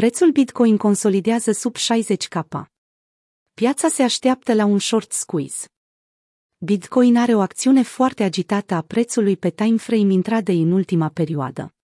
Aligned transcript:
Prețul 0.00 0.30
Bitcoin 0.30 0.76
consolidează 0.76 1.52
sub 1.52 1.76
60k. 1.76 2.64
Piața 3.54 3.88
se 3.88 4.02
așteaptă 4.02 4.54
la 4.54 4.64
un 4.64 4.78
short 4.78 5.12
squeeze. 5.12 5.66
Bitcoin 6.58 7.16
are 7.16 7.34
o 7.34 7.40
acțiune 7.40 7.82
foarte 7.82 8.22
agitată 8.22 8.74
a 8.74 8.82
prețului 8.82 9.36
pe 9.36 9.50
timeframe 9.50 10.12
intradei 10.12 10.62
în 10.62 10.72
ultima 10.72 11.08
perioadă. 11.08 11.74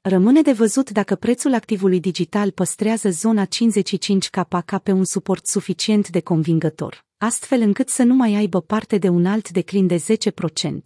Rămâne 0.00 0.42
de 0.42 0.52
văzut 0.52 0.90
dacă 0.90 1.16
prețul 1.16 1.54
activului 1.54 2.00
digital 2.00 2.50
păstrează 2.50 3.10
zona 3.10 3.46
55k 3.46 4.64
ca 4.64 4.78
pe 4.78 4.92
un 4.92 5.04
suport 5.04 5.46
suficient 5.46 6.08
de 6.08 6.20
convingător, 6.20 7.06
astfel 7.16 7.60
încât 7.60 7.88
să 7.88 8.02
nu 8.02 8.14
mai 8.14 8.34
aibă 8.34 8.60
parte 8.60 8.98
de 8.98 9.08
un 9.08 9.26
alt 9.26 9.50
declin 9.50 9.86
de 9.86 9.96
10%. 9.96 10.00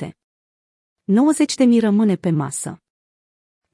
90.000 0.07 1.81
rămâne 1.81 2.17
pe 2.17 2.31
masă. 2.31 2.84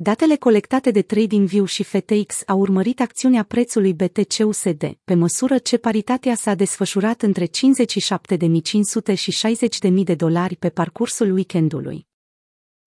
Datele 0.02 0.36
colectate 0.36 0.90
de 0.90 1.02
TradingView 1.02 1.64
și 1.64 1.82
FTX 1.82 2.42
au 2.46 2.58
urmărit 2.58 3.00
acțiunea 3.00 3.42
prețului 3.42 3.94
BTC-USD, 3.94 4.98
pe 5.04 5.14
măsură 5.14 5.58
ce 5.58 5.76
paritatea 5.76 6.34
s-a 6.34 6.54
desfășurat 6.54 7.22
între 7.22 7.46
57.500 7.46 9.14
și 9.14 9.54
60.000 9.90 9.92
de 10.04 10.14
dolari 10.14 10.56
pe 10.56 10.68
parcursul 10.68 11.32
weekendului. 11.32 12.06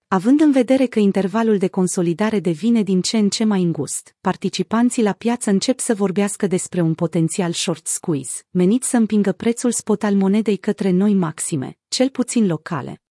Având 0.07 0.41
în 0.41 0.51
vedere 0.51 0.85
că 0.85 0.99
intervalul 0.99 1.57
de 1.57 1.67
consolidare 1.67 2.39
devine 2.39 2.83
din 2.83 3.01
ce 3.01 3.17
în 3.17 3.29
ce 3.29 3.43
mai 3.43 3.61
îngust, 3.61 4.15
participanții 4.21 5.03
la 5.03 5.11
piață 5.11 5.49
încep 5.49 5.79
să 5.79 5.93
vorbească 5.93 6.47
despre 6.47 6.81
un 6.81 6.93
potențial 6.93 7.51
short 7.51 7.87
squeeze, 7.87 8.41
menit 8.49 8.83
să 8.83 8.97
împingă 8.97 9.31
prețul 9.31 9.71
spot 9.71 10.03
al 10.03 10.15
monedei 10.15 10.57
către 10.57 10.89
noi 10.89 11.13
maxime, 11.13 11.77
cel 11.87 12.09
puțin 12.09 12.47
locale. 12.47 13.02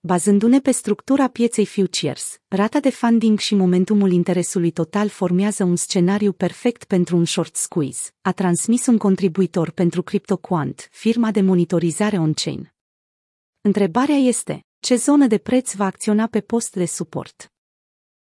Bazându-ne 0.00 0.60
pe 0.60 0.70
structura 0.70 1.28
pieței 1.28 1.66
futures, 1.66 2.40
rata 2.48 2.80
de 2.80 2.90
funding 2.90 3.38
și 3.38 3.54
momentumul 3.54 4.12
interesului 4.12 4.70
total 4.70 5.08
formează 5.08 5.64
un 5.64 5.76
scenariu 5.76 6.32
perfect 6.32 6.84
pentru 6.84 7.16
un 7.16 7.24
short 7.24 7.56
squeeze, 7.56 8.10
a 8.22 8.32
transmis 8.32 8.86
un 8.86 8.98
contribuitor 8.98 9.70
pentru 9.70 10.02
CryptoQuant, 10.02 10.88
firma 10.90 11.30
de 11.30 11.40
monitorizare 11.40 12.18
on-chain. 12.18 12.74
Întrebarea 13.60 14.16
este, 14.16 14.64
ce 14.80 14.96
zonă 14.96 15.26
de 15.26 15.38
preț 15.38 15.74
va 15.74 15.84
acționa 15.84 16.26
pe 16.26 16.40
post 16.40 16.74
de 16.74 16.86
suport? 16.86 17.52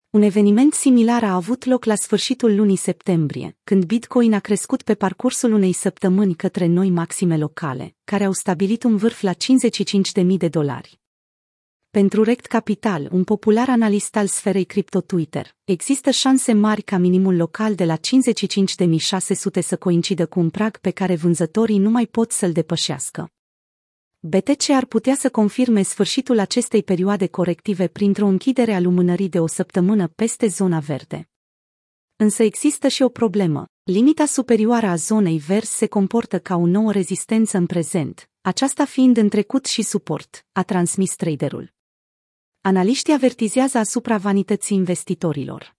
Un 0.09 0.21
eveniment 0.21 0.73
similar 0.73 1.23
a 1.23 1.35
avut 1.35 1.65
loc 1.65 1.85
la 1.85 1.95
sfârșitul 1.95 2.55
lunii 2.55 2.75
septembrie, 2.75 3.57
când 3.63 3.85
Bitcoin 3.85 4.33
a 4.33 4.39
crescut 4.39 4.81
pe 4.81 4.95
parcursul 4.95 5.53
unei 5.53 5.73
săptămâni 5.73 6.35
către 6.35 6.65
noi 6.65 6.89
maxime 6.89 7.37
locale, 7.37 7.95
care 8.03 8.23
au 8.23 8.31
stabilit 8.31 8.83
un 8.83 8.97
vârf 8.97 9.21
la 9.21 9.33
55.000 9.33 10.37
de 10.37 10.47
dolari. 10.47 10.99
Pentru 11.97 12.23
Rect 12.23 12.45
Capital, 12.45 13.09
un 13.11 13.23
popular 13.23 13.69
analist 13.69 14.15
al 14.15 14.27
sferei 14.27 14.63
cripto 14.63 15.01
Twitter, 15.01 15.55
există 15.63 16.11
șanse 16.11 16.53
mari 16.53 16.81
ca 16.81 16.97
minimul 16.97 17.35
local 17.35 17.75
de 17.75 17.85
la 17.85 17.97
55.600 17.97 17.99
să 19.61 19.77
coincidă 19.79 20.25
cu 20.25 20.39
un 20.39 20.49
prag 20.49 20.77
pe 20.77 20.91
care 20.91 21.15
vânzătorii 21.15 21.77
nu 21.77 21.89
mai 21.89 22.05
pot 22.05 22.31
să-l 22.31 22.51
depășească. 22.51 23.29
BTC 24.19 24.69
ar 24.69 24.85
putea 24.85 25.15
să 25.15 25.29
confirme 25.29 25.81
sfârșitul 25.81 26.39
acestei 26.39 26.83
perioade 26.83 27.27
corective 27.27 27.87
printr-o 27.87 28.27
închidere 28.27 28.73
a 28.73 28.79
lumânării 28.79 29.29
de 29.29 29.39
o 29.39 29.47
săptămână 29.47 30.07
peste 30.07 30.47
zona 30.47 30.79
verde. 30.79 31.29
Însă 32.15 32.43
există 32.43 32.87
și 32.87 33.01
o 33.01 33.09
problemă. 33.09 33.65
Limita 33.83 34.25
superioară 34.25 34.87
a 34.87 34.95
zonei 34.95 35.37
verzi 35.37 35.75
se 35.75 35.87
comportă 35.87 36.39
ca 36.39 36.55
o 36.55 36.65
nouă 36.65 36.91
rezistență 36.91 37.57
în 37.57 37.65
prezent, 37.65 38.29
aceasta 38.41 38.85
fiind 38.85 39.17
în 39.17 39.29
trecut 39.29 39.65
și 39.65 39.81
suport, 39.81 40.45
a 40.51 40.63
transmis 40.63 41.15
traderul. 41.15 41.75
Analiștii 42.67 43.13
avertizează 43.13 43.77
asupra 43.77 44.17
vanității 44.17 44.77
investitorilor. 44.77 45.75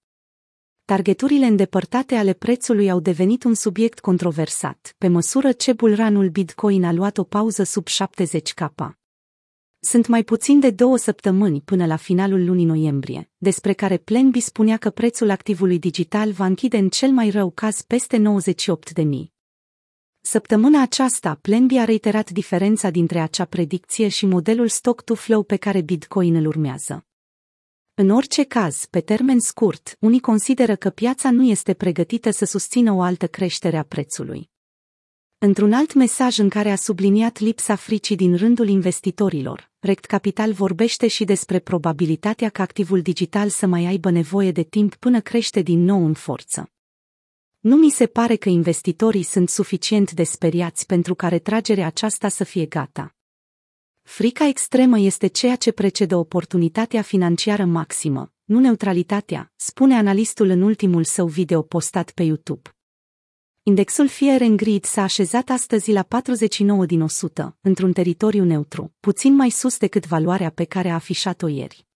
Targeturile 0.85 1.47
îndepărtate 1.47 2.15
ale 2.15 2.33
prețului 2.33 2.91
au 2.91 3.01
devenit 3.01 3.45
un 3.45 3.55
subiect 3.55 4.01
controversat, 4.01 4.95
pe 4.99 5.09
măsură 5.09 5.53
ce 5.53 5.73
bulranul 5.73 6.29
Bitcoin 6.29 6.85
a 6.85 6.93
luat 6.93 7.19
o 7.19 7.25
pauză 7.25 7.63
sub 7.63 7.87
70k. 7.89 8.91
Sunt 9.79 10.07
mai 10.07 10.23
puțin 10.25 10.61
de 10.61 10.71
două 10.71 10.97
săptămâni 10.97 11.61
până 11.61 11.87
la 11.87 11.97
finalul 11.97 12.45
lunii 12.45 12.65
noiembrie, 12.65 13.31
despre 13.37 13.73
care 13.73 13.97
Plan 13.97 14.31
B 14.31 14.37
spunea 14.37 14.77
că 14.77 14.91
prețul 14.91 15.31
activului 15.31 15.79
digital 15.79 16.33
va 16.33 16.45
închide 16.45 16.77
în 16.77 16.89
cel 16.89 17.11
mai 17.11 17.31
rău 17.31 17.51
caz 17.51 17.83
peste 17.83 18.23
98.000. 18.23 19.38
Săptămâna 20.31 20.83
aceasta, 20.83 21.39
Plan 21.41 21.67
B 21.67 21.71
a 21.79 21.85
reiterat 21.85 22.31
diferența 22.31 22.91
dintre 22.91 23.21
acea 23.21 23.45
predicție 23.45 24.09
și 24.09 24.27
modelul 24.27 24.69
stock-to-flow 24.69 25.43
pe 25.43 25.57
care 25.57 25.81
Bitcoin 25.81 26.35
îl 26.35 26.47
urmează. 26.47 27.07
În 27.95 28.11
orice 28.11 28.43
caz, 28.43 28.85
pe 28.91 29.01
termen 29.01 29.41
scurt, 29.41 29.97
unii 30.01 30.21
consideră 30.21 30.77
că 30.77 30.91
piața 30.91 31.31
nu 31.31 31.43
este 31.43 31.75
pregătită 31.75 32.31
să 32.31 32.45
susțină 32.45 32.93
o 32.93 33.03
altă 33.03 33.27
creștere 33.27 33.77
a 33.77 33.83
prețului. 33.83 34.51
Într-un 35.39 35.73
alt 35.73 35.95
mesaj 35.95 36.39
în 36.39 36.49
care 36.49 36.71
a 36.71 36.77
subliniat 36.77 37.39
lipsa 37.39 37.75
fricii 37.75 38.17
din 38.17 38.37
rândul 38.37 38.69
investitorilor, 38.69 39.71
Rect 39.79 40.05
Capital 40.05 40.53
vorbește 40.53 41.07
și 41.07 41.25
despre 41.25 41.59
probabilitatea 41.59 42.49
ca 42.49 42.63
activul 42.63 43.03
digital 43.03 43.49
să 43.49 43.67
mai 43.67 43.87
aibă 43.87 44.11
nevoie 44.11 44.53
de 44.53 44.63
timp 44.63 44.95
până 44.95 45.21
crește 45.21 45.61
din 45.61 45.85
nou 45.85 46.05
în 46.05 46.15
forță. 46.15 46.73
Nu 47.59 47.77
mi 47.77 47.91
se 47.91 48.07
pare 48.07 48.37
că 48.37 48.49
investitorii 48.49 49.23
sunt 49.23 49.49
suficient 49.49 50.13
de 50.13 50.23
speriați 50.23 50.87
pentru 50.87 51.15
ca 51.15 51.29
retragerea 51.29 51.87
aceasta 51.87 52.29
să 52.29 52.45
fie 52.45 52.67
gata. 52.67 53.15
Frica 54.03 54.47
extremă 54.47 54.99
este 54.99 55.27
ceea 55.27 55.57
ce 55.57 55.73
precedă 55.73 56.17
oportunitatea 56.17 57.03
financiară 57.03 57.65
maximă, 57.65 58.33
nu 58.45 58.59
neutralitatea, 58.59 59.53
spune 59.57 59.95
analistul 59.95 60.49
în 60.49 60.63
ultimul 60.63 61.05
său 61.05 61.27
video 61.27 61.63
postat 61.63 62.11
pe 62.11 62.23
YouTube. 62.23 62.77
Indexul 63.63 64.09
Fear 64.09 64.41
and 64.43 64.57
Greed 64.57 64.85
s-a 64.85 65.03
așezat 65.03 65.49
astăzi 65.49 65.93
la 65.93 66.03
49 66.03 66.87
din 66.87 67.01
100, 67.01 67.57
într-un 67.61 67.93
teritoriu 67.93 68.45
neutru, 68.45 68.95
puțin 69.01 69.35
mai 69.35 69.51
sus 69.51 69.79
decât 69.79 70.07
valoarea 70.07 70.51
pe 70.51 70.65
care 70.65 70.89
a 70.89 70.95
afișat-o 70.95 71.49
ieri. 71.49 71.88